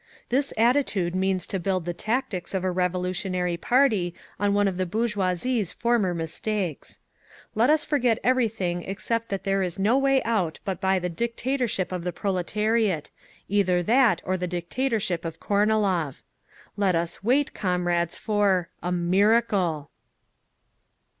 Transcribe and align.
This 0.29 0.51
attitude 0.57 1.13
means 1.13 1.45
to 1.45 1.59
build 1.59 1.85
the 1.85 1.93
tactics 1.93 2.55
of 2.55 2.63
a 2.63 2.71
revolutionary 2.71 3.55
party 3.55 4.15
on 4.39 4.51
one 4.55 4.67
of 4.67 4.77
the 4.77 4.87
bourgeoisie's 4.87 5.71
former 5.71 6.15
mistakes. 6.15 6.97
"Let 7.53 7.69
us 7.69 7.85
forget 7.85 8.17
everything 8.23 8.81
except 8.81 9.29
that 9.29 9.43
there 9.43 9.61
is 9.61 9.77
no 9.77 9.99
way 9.99 10.23
out 10.23 10.59
but 10.65 10.81
by 10.81 10.97
the 10.97 11.07
dictatorship 11.07 11.91
of 11.91 12.03
the 12.03 12.11
proletariat—either 12.11 13.83
that 13.83 14.23
or 14.25 14.37
the 14.37 14.47
dictatorship 14.47 15.23
of 15.23 15.39
Kornilov. 15.39 16.23
"Let 16.75 16.95
us 16.95 17.23
wait, 17.23 17.53
comrades, 17.53 18.17
for—a 18.17 18.91
miracle!" 18.91 19.91